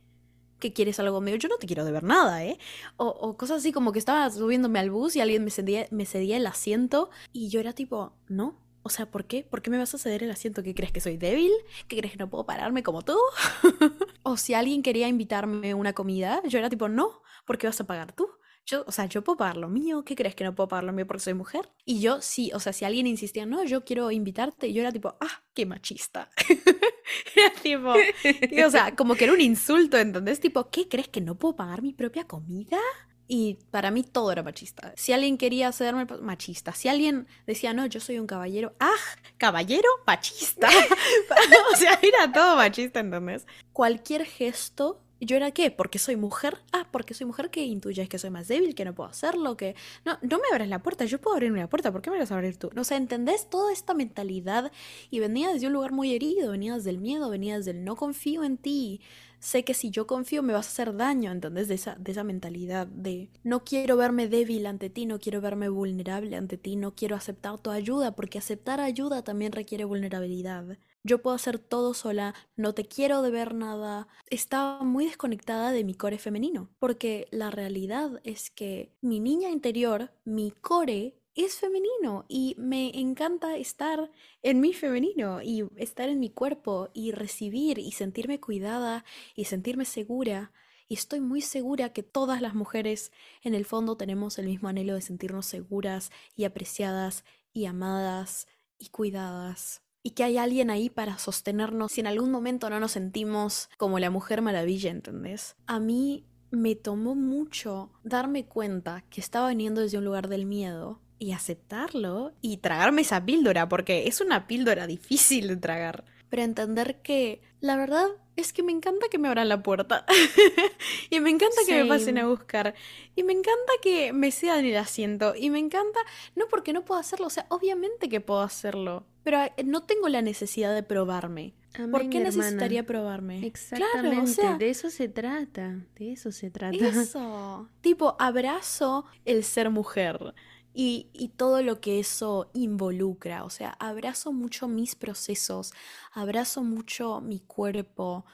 [0.59, 1.35] ¿Qué quieres algo mío?
[1.35, 2.57] Yo no te quiero de ver nada, ¿eh?
[2.97, 6.05] O, o, cosas así como que estaba subiéndome al bus y alguien me cedía, me
[6.05, 9.43] cedía el asiento y yo era tipo, no, o sea, ¿por qué?
[9.43, 10.61] ¿Por qué me vas a ceder el asiento?
[10.61, 11.51] ¿Qué crees que soy débil?
[11.87, 13.17] ¿Qué crees que no puedo pararme como tú?
[14.21, 17.81] o si alguien quería invitarme a una comida, yo era tipo, no, ¿por qué vas
[17.81, 18.29] a pagar tú?
[18.63, 20.93] Yo, o sea, yo puedo pagar lo mío, ¿qué crees que no puedo pagar lo
[20.93, 21.67] mío porque soy mujer?
[21.83, 25.15] Y yo sí, o sea, si alguien insistía, no, yo quiero invitarte, yo era tipo,
[25.19, 26.29] ah, qué machista.
[27.35, 30.39] era tipo, o sea, como que era un insulto, ¿entendés?
[30.39, 32.77] Tipo, ¿qué crees que no puedo pagar mi propia comida?
[33.27, 34.93] Y para mí todo era machista.
[34.95, 36.73] Si alguien quería cederme, machista.
[36.73, 38.93] Si alguien decía, no, yo soy un caballero, ah,
[39.37, 40.69] caballero, machista.
[41.73, 43.47] o sea, era todo machista, ¿entendés?
[43.73, 45.71] Cualquier gesto, ¿yo era qué?
[45.71, 46.59] ¿Porque soy mujer?
[46.71, 49.75] Ah, porque soy mujer que intuyes que soy más débil, que no puedo hacerlo, que...
[50.05, 52.31] No, no me abres la puerta, yo puedo abrirme la puerta, ¿por qué me vas
[52.31, 52.69] a abrir tú?
[52.77, 54.71] O sea, ¿entendés toda esta mentalidad?
[55.09, 57.95] Y venía desde un lugar muy herido, venía desde el miedo, venía desde el no
[57.95, 59.01] confío en ti
[59.45, 61.67] sé que si yo confío me vas a hacer daño, ¿entendés?
[61.67, 65.69] De esa, de esa mentalidad de no quiero verme débil ante ti, no quiero verme
[65.69, 70.79] vulnerable ante ti, no quiero aceptar tu ayuda, porque aceptar ayuda también requiere vulnerabilidad.
[71.03, 74.07] Yo puedo hacer todo sola, no te quiero deber nada.
[74.31, 80.11] Estaba muy desconectada de mi core femenino, porque la realidad es que mi niña interior,
[80.23, 84.09] mi core, es femenino y me encanta estar
[84.41, 89.03] en mi femenino y estar en mi cuerpo y recibir y sentirme cuidada
[89.35, 90.53] y sentirme segura.
[90.87, 94.93] Y estoy muy segura que todas las mujeres en el fondo tenemos el mismo anhelo
[94.93, 99.81] de sentirnos seguras y apreciadas y amadas y cuidadas.
[100.03, 103.99] Y que hay alguien ahí para sostenernos si en algún momento no nos sentimos como
[103.99, 105.55] la mujer maravilla, ¿entendés?
[105.65, 111.01] A mí me tomó mucho darme cuenta que estaba viniendo desde un lugar del miedo
[111.19, 116.03] y aceptarlo y tragarme esa píldora, porque es una píldora difícil de tragar.
[116.29, 120.05] Pero entender que la verdad es que me encanta que me abran la puerta.
[121.09, 122.73] y me encanta que me pasen a buscar.
[123.15, 125.33] Y me encanta que me cedan el asiento.
[125.35, 125.99] Y me encanta,
[126.35, 129.05] no porque no puedo hacerlo, o sea, obviamente que puedo hacerlo.
[129.23, 131.53] Pero eh, no tengo la necesidad de probarme.
[131.91, 133.45] ¿Por qué necesitaría probarme?
[133.45, 136.77] Exactamente, de eso se trata, de eso se trata.
[136.77, 140.33] Eso, tipo, abrazo el ser mujer
[140.75, 143.45] y, todo lo que eso involucra.
[143.45, 145.73] O sea, abrazo mucho mis procesos,
[146.11, 148.25] abrazo mucho mi cuerpo,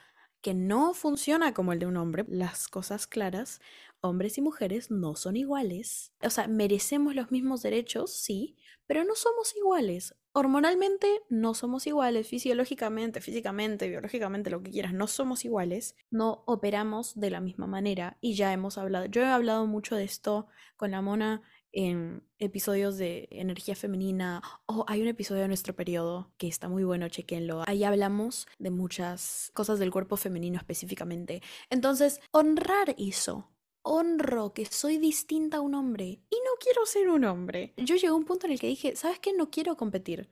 [0.42, 2.26] que no funciona como el de un hombre.
[2.28, 3.62] Las cosas claras,
[4.02, 6.14] hombres y mujeres no son iguales.
[6.24, 10.16] O sea, merecemos los mismos derechos, sí, pero no somos iguales.
[10.34, 17.20] Hormonalmente no somos iguales, fisiológicamente, físicamente, biológicamente, lo que quieras, no somos iguales, no operamos
[17.20, 20.92] de la misma manera y ya hemos hablado, yo he hablado mucho de esto con
[20.92, 26.48] la mona en episodios de energía femenina o hay un episodio de nuestro periodo que
[26.48, 27.64] está muy bueno, chequenlo.
[27.68, 31.42] Ahí hablamos de muchas cosas del cuerpo femenino específicamente.
[31.70, 33.48] Entonces, honrar eso.
[33.84, 37.74] Honro que soy distinta a un hombre y no quiero ser un hombre.
[37.78, 39.34] Yo llegué a un punto en el que dije, ¿sabes qué?
[39.34, 40.30] No quiero competir.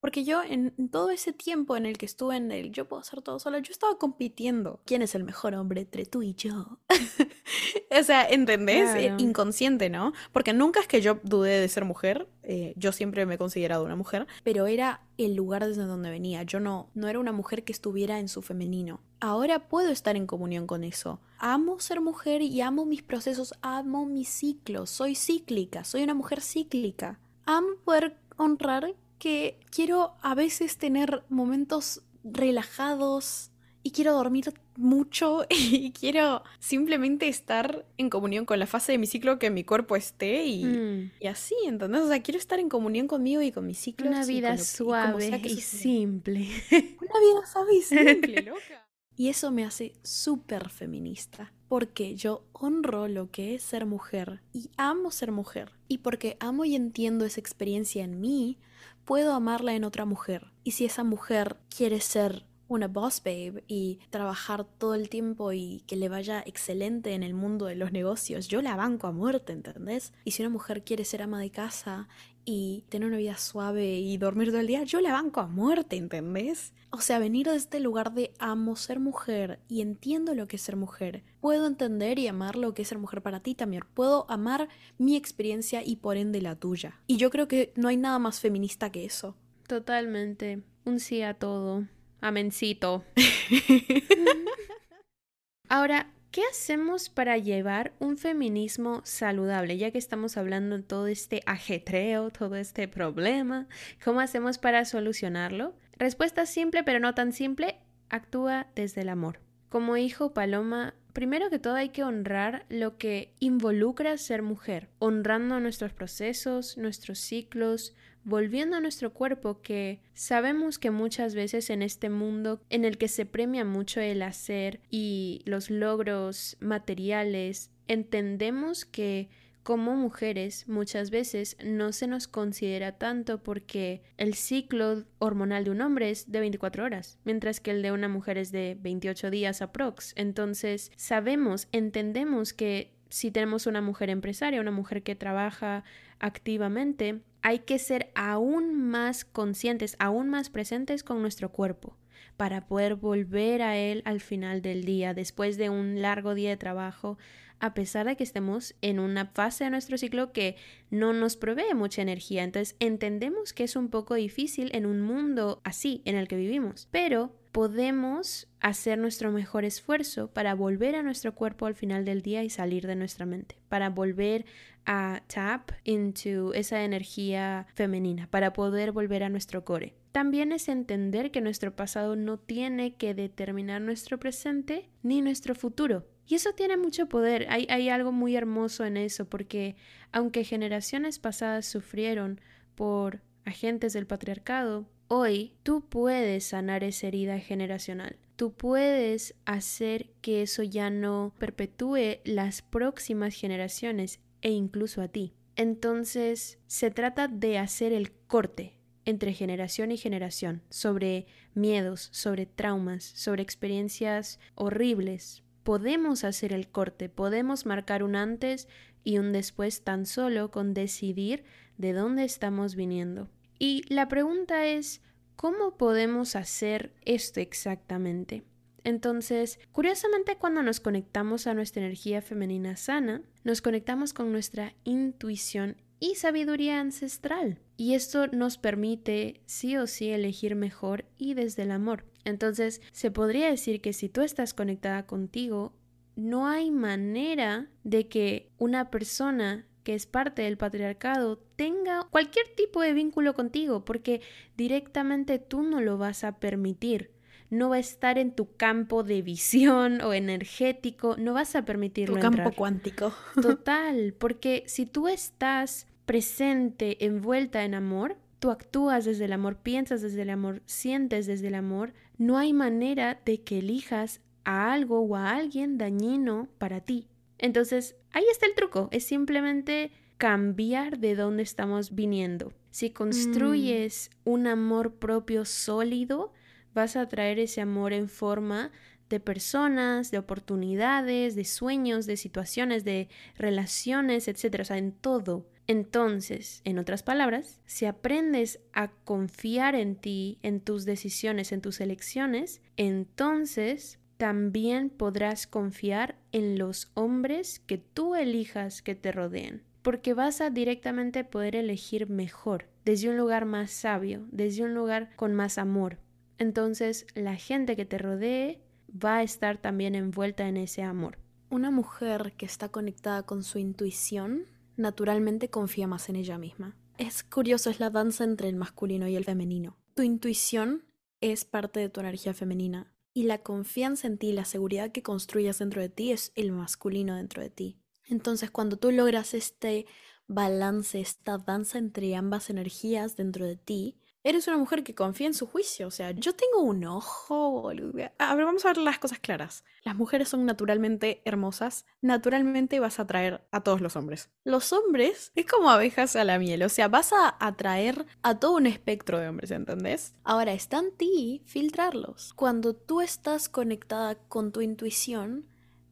[0.00, 3.20] Porque yo en todo ese tiempo en el que estuve en el yo puedo hacer
[3.20, 4.80] todo sola, yo estaba compitiendo.
[4.84, 6.78] ¿Quién es el mejor hombre entre tú y yo?
[7.90, 8.94] o sea, ¿entendés?
[8.94, 10.12] Eh, inconsciente, ¿no?
[10.32, 12.28] Porque nunca es que yo dudé de ser mujer.
[12.44, 14.26] Eh, yo siempre me he considerado una mujer.
[14.44, 16.44] Pero era el lugar desde donde venía.
[16.44, 19.00] Yo no, no era una mujer que estuviera en su femenino.
[19.20, 21.20] Ahora puedo estar en comunión con eso.
[21.38, 24.90] Amo ser mujer y amo mis procesos, amo mis ciclos.
[24.90, 27.18] Soy cíclica, soy una mujer cíclica.
[27.46, 33.50] Amo poder honrar que quiero a veces tener momentos relajados
[33.82, 39.06] y quiero dormir mucho y quiero simplemente estar en comunión con la fase de mi
[39.06, 41.12] ciclo que mi cuerpo esté y, mm.
[41.20, 42.02] y así, ¿entendés?
[42.02, 44.06] O sea, quiero estar en comunión conmigo y con mi ciclo.
[44.08, 46.48] Una vida suave y, simple.
[46.70, 48.88] Una vida suave y simple, loca.
[49.16, 54.70] Y eso me hace súper feminista, porque yo honro lo que es ser mujer y
[54.76, 55.72] amo ser mujer.
[55.88, 58.58] Y porque amo y entiendo esa experiencia en mí,
[59.08, 60.52] puedo amarla en otra mujer.
[60.64, 65.82] Y si esa mujer quiere ser una boss babe y trabajar todo el tiempo y
[65.86, 69.54] que le vaya excelente en el mundo de los negocios, yo la banco a muerte,
[69.54, 70.12] ¿entendés?
[70.24, 72.06] Y si una mujer quiere ser ama de casa
[72.50, 75.96] y tener una vida suave y dormir todo el día, yo la banco a muerte,
[75.96, 76.72] ¿entendés?
[76.88, 80.62] O sea, venir de este lugar de amo ser mujer y entiendo lo que es
[80.62, 81.24] ser mujer.
[81.42, 83.84] Puedo entender y amar lo que es ser mujer para ti también.
[83.92, 87.02] Puedo amar mi experiencia y por ende la tuya.
[87.06, 89.36] Y yo creo que no hay nada más feminista que eso.
[89.66, 90.62] Totalmente.
[90.86, 91.84] Un sí a todo.
[92.22, 93.04] Amencito.
[95.68, 99.78] Ahora, ¿qué hacemos para llevar un feminismo saludable?
[99.78, 103.68] Ya que estamos hablando de todo este ajetreo, todo este problema,
[104.04, 105.74] ¿cómo hacemos para solucionarlo?
[105.96, 109.40] Respuesta simple, pero no tan simple, actúa desde el amor.
[109.68, 115.60] Como hijo Paloma, primero que todo hay que honrar lo que involucra ser mujer, honrando
[115.60, 117.94] nuestros procesos, nuestros ciclos,
[118.28, 123.08] volviendo a nuestro cuerpo que sabemos que muchas veces en este mundo en el que
[123.08, 129.30] se premia mucho el hacer y los logros materiales, entendemos que
[129.62, 135.80] como mujeres muchas veces no se nos considera tanto porque el ciclo hormonal de un
[135.80, 139.62] hombre es de 24 horas, mientras que el de una mujer es de 28 días
[139.62, 140.12] aprox.
[140.16, 145.84] Entonces sabemos, entendemos que si tenemos una mujer empresaria, una mujer que trabaja
[146.18, 151.96] activamente, hay que ser aún más conscientes, aún más presentes con nuestro cuerpo
[152.36, 156.56] para poder volver a él al final del día, después de un largo día de
[156.56, 157.18] trabajo,
[157.60, 160.56] a pesar de que estemos en una fase de nuestro ciclo que
[160.90, 162.44] no nos provee mucha energía.
[162.44, 166.88] Entonces entendemos que es un poco difícil en un mundo así en el que vivimos,
[166.90, 172.44] pero podemos hacer nuestro mejor esfuerzo para volver a nuestro cuerpo al final del día
[172.44, 174.44] y salir de nuestra mente, para volver
[174.86, 179.94] a tap into esa energía femenina, para poder volver a nuestro core.
[180.12, 186.06] También es entender que nuestro pasado no tiene que determinar nuestro presente ni nuestro futuro.
[186.28, 187.46] Y eso tiene mucho poder.
[187.48, 189.76] Hay, hay algo muy hermoso en eso, porque
[190.12, 192.38] aunque generaciones pasadas sufrieron
[192.74, 198.18] por agentes del patriarcado, hoy tú puedes sanar esa herida generacional.
[198.36, 205.32] Tú puedes hacer que eso ya no perpetúe las próximas generaciones e incluso a ti.
[205.56, 213.02] Entonces se trata de hacer el corte entre generación y generación sobre miedos, sobre traumas,
[213.02, 218.68] sobre experiencias horribles, podemos hacer el corte, podemos marcar un antes
[219.04, 221.44] y un después tan solo con decidir
[221.76, 223.28] de dónde estamos viniendo.
[223.58, 225.02] Y la pregunta es,
[225.36, 228.44] ¿cómo podemos hacer esto exactamente?
[228.82, 235.76] Entonces, curiosamente cuando nos conectamos a nuestra energía femenina sana, nos conectamos con nuestra intuición
[236.00, 237.58] y sabiduría ancestral.
[237.76, 242.04] Y esto nos permite sí o sí elegir mejor y desde el amor.
[242.24, 245.72] Entonces, se podría decir que si tú estás conectada contigo,
[246.16, 252.82] no hay manera de que una persona que es parte del patriarcado tenga cualquier tipo
[252.82, 254.20] de vínculo contigo, porque
[254.56, 257.12] directamente tú no lo vas a permitir.
[257.48, 262.16] No va a estar en tu campo de visión o energético, no vas a permitirlo.
[262.16, 263.14] Tu campo cuántico.
[263.40, 270.00] Total, porque si tú estás presente, envuelta en amor, tú actúas desde el amor, piensas
[270.00, 275.00] desde el amor, sientes desde el amor, no hay manera de que elijas a algo
[275.00, 277.08] o a alguien dañino para ti.
[277.36, 282.54] Entonces, ahí está el truco, es simplemente cambiar de dónde estamos viniendo.
[282.70, 284.30] Si construyes mm.
[284.30, 286.32] un amor propio sólido,
[286.72, 288.72] vas a traer ese amor en forma
[289.10, 294.60] de personas, de oportunidades, de sueños, de situaciones, de relaciones, etc.
[294.60, 300.60] O sea, en todo Entonces, en otras palabras, si aprendes a confiar en ti, en
[300.60, 308.80] tus decisiones, en tus elecciones, entonces también podrás confiar en los hombres que tú elijas
[308.80, 314.26] que te rodeen, porque vas a directamente poder elegir mejor, desde un lugar más sabio,
[314.32, 315.98] desde un lugar con más amor.
[316.38, 321.18] Entonces, la gente que te rodee va a estar también envuelta en ese amor.
[321.50, 324.46] Una mujer que está conectada con su intuición
[324.78, 326.76] naturalmente confía más en ella misma.
[326.96, 329.76] Es curioso, es la danza entre el masculino y el femenino.
[329.94, 330.84] Tu intuición
[331.20, 335.58] es parte de tu energía femenina y la confianza en ti, la seguridad que construyas
[335.58, 337.80] dentro de ti es el masculino dentro de ti.
[338.04, 339.86] Entonces, cuando tú logras este
[340.26, 345.34] balance, esta danza entre ambas energías dentro de ti, Eres una mujer que confía en
[345.34, 345.86] su juicio.
[345.86, 348.10] O sea, yo tengo un ojo, boludo.
[348.18, 349.64] A ver, vamos a ver las cosas claras.
[349.84, 351.86] Las mujeres son naturalmente hermosas.
[352.00, 354.30] Naturalmente vas a atraer a todos los hombres.
[354.44, 356.62] Los hombres es como abejas a la miel.
[356.62, 360.14] O sea, vas a atraer a todo un espectro de hombres, ¿entendés?
[360.24, 362.32] Ahora está en ti filtrarlos.
[362.34, 365.46] Cuando tú estás conectada con tu intuición,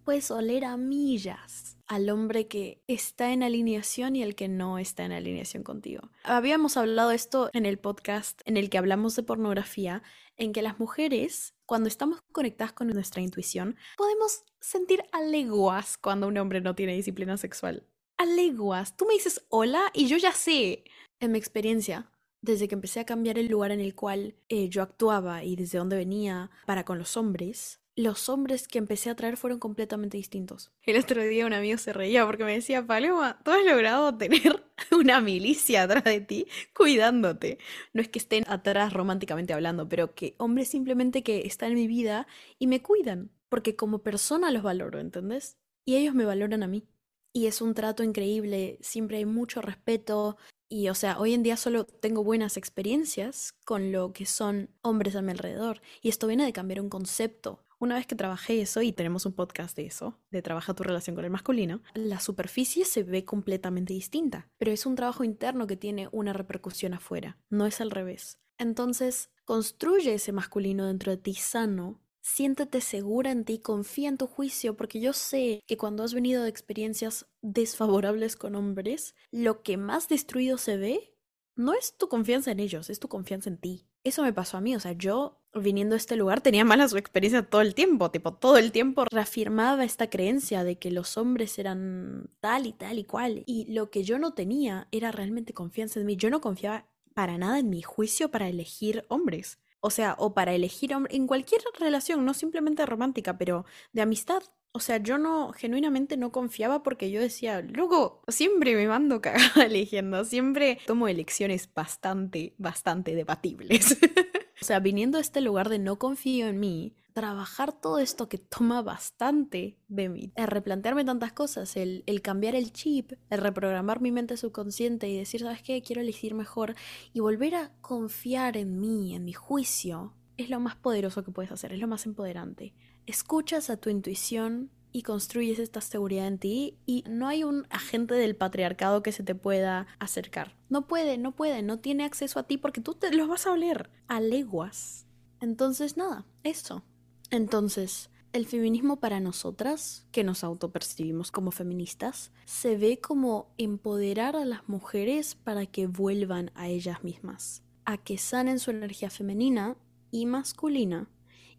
[0.06, 5.04] puedes oler a millas al hombre que está en alineación y el que no está
[5.04, 6.10] en alineación contigo.
[6.22, 10.04] Habíamos hablado esto en el podcast en el que hablamos de pornografía,
[10.36, 16.38] en que las mujeres, cuando estamos conectadas con nuestra intuición, podemos sentir aleguas cuando un
[16.38, 17.84] hombre no tiene disciplina sexual.
[18.16, 18.96] Aleguas.
[18.96, 20.84] Tú me dices hola y yo ya sé.
[21.18, 24.82] En mi experiencia, desde que empecé a cambiar el lugar en el cual eh, yo
[24.82, 29.38] actuaba y desde dónde venía para con los hombres, los hombres que empecé a traer
[29.38, 30.70] fueron completamente distintos.
[30.82, 34.62] El otro día un amigo se reía porque me decía, Paloma, tú has logrado tener
[34.92, 37.58] una milicia atrás de ti cuidándote.
[37.94, 41.86] No es que estén atrás románticamente hablando, pero que hombres simplemente que están en mi
[41.86, 42.26] vida
[42.58, 43.30] y me cuidan.
[43.48, 45.56] Porque como persona los valoro, ¿entendés?
[45.86, 46.86] Y ellos me valoran a mí.
[47.32, 50.36] Y es un trato increíble, siempre hay mucho respeto.
[50.68, 55.16] Y o sea, hoy en día solo tengo buenas experiencias con lo que son hombres
[55.16, 55.80] a mi alrededor.
[56.02, 59.32] Y esto viene de cambiar un concepto una vez que trabajé eso y tenemos un
[59.32, 63.92] podcast de eso, de trabaja tu relación con el masculino, la superficie se ve completamente
[63.92, 68.38] distinta, pero es un trabajo interno que tiene una repercusión afuera, no es al revés.
[68.58, 74.26] Entonces, construye ese masculino dentro de ti sano, siéntete segura en ti, confía en tu
[74.26, 79.76] juicio, porque yo sé que cuando has venido de experiencias desfavorables con hombres, lo que
[79.76, 81.12] más destruido se ve
[81.54, 83.86] no es tu confianza en ellos, es tu confianza en ti.
[84.04, 87.48] Eso me pasó a mí, o sea, yo viniendo a este lugar tenía malas experiencias
[87.48, 92.30] todo el tiempo, tipo, todo el tiempo reafirmaba esta creencia de que los hombres eran
[92.40, 93.42] tal y tal y cual.
[93.46, 96.16] Y lo que yo no tenía era realmente confianza en mí.
[96.16, 99.58] Yo no confiaba para nada en mi juicio para elegir hombres.
[99.80, 104.42] O sea, o para elegir hombres en cualquier relación, no simplemente romántica, pero de amistad.
[104.72, 109.64] O sea, yo no, genuinamente no confiaba porque yo decía, luego, siempre me mando cagada
[109.64, 113.96] eligiendo, siempre tomo elecciones bastante, bastante debatibles.
[114.60, 118.38] o sea, viniendo a este lugar de no confío en mí, trabajar todo esto que
[118.38, 124.00] toma bastante de mí, el replantearme tantas cosas, el, el, cambiar el chip, el reprogramar
[124.00, 125.82] mi mente subconsciente y decir, ¿sabes qué?
[125.82, 126.74] Quiero elegir mejor
[127.12, 131.52] y volver a confiar en mí, en mi juicio, es lo más poderoso que puedes
[131.52, 132.74] hacer, es lo más empoderante
[133.06, 138.14] escuchas a tu intuición y construyes esta seguridad en ti y no hay un agente
[138.14, 140.56] del patriarcado que se te pueda acercar.
[140.70, 143.52] No puede, no puede, no tiene acceso a ti porque tú te los vas a
[143.52, 145.06] oler a leguas.
[145.38, 146.82] Entonces, nada, eso.
[147.30, 154.46] Entonces, el feminismo para nosotras, que nos autopercibimos como feministas, se ve como empoderar a
[154.46, 159.76] las mujeres para que vuelvan a ellas mismas, a que sanen su energía femenina
[160.10, 161.10] y masculina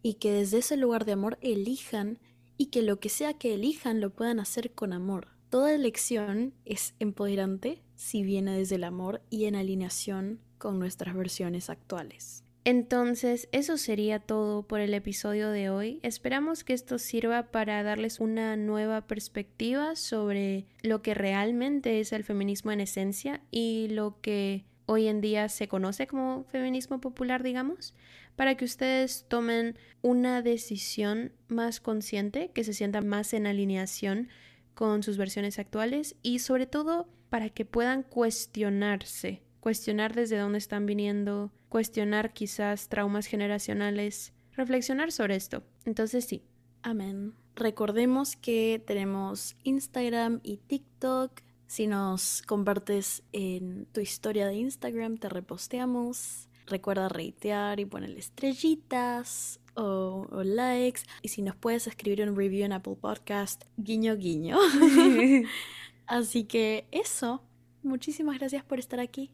[0.02, 2.18] y que desde ese lugar de amor elijan
[2.58, 5.28] y que lo que sea que elijan lo puedan hacer con amor.
[5.50, 11.70] Toda elección es empoderante si viene desde el amor y en alineación con nuestras versiones
[11.70, 12.44] actuales.
[12.66, 16.02] Entonces, eso sería todo por el episodio de hoy.
[16.04, 22.26] Esperamos que esto sirva para darles una nueva perspectiva sobre lo que realmente es el
[22.26, 27.94] feminismo en esencia y lo que hoy en día se conoce como feminismo popular, digamos,
[28.38, 34.30] para que ustedes tomen una decisión más consciente, que se sienta más en alineación
[34.76, 40.86] con sus versiones actuales y sobre todo para que puedan cuestionarse, cuestionar desde dónde están
[40.86, 45.64] viniendo, cuestionar quizás traumas generacionales, reflexionar sobre esto.
[45.84, 46.44] Entonces sí.
[46.84, 47.34] Amén.
[47.56, 51.42] Recordemos que tenemos Instagram y TikTok.
[51.66, 56.48] Si nos compartes en tu historia de Instagram, te reposteamos.
[56.68, 61.02] Recuerda reitear y ponerle estrellitas o, likes.
[61.22, 64.58] Y si nos puedes escribir un review en Apple Podcast, guiño guiño.
[66.08, 67.44] Así que eso.
[67.84, 69.32] muchísimas gracias por estar aquí.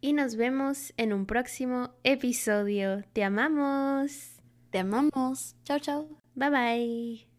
[0.00, 3.04] Y nos vemos en un próximo episodio.
[3.12, 4.40] Te amamos.
[4.70, 5.54] Te amamos.
[5.64, 6.08] Chao, chao.
[6.34, 7.31] Bye bye.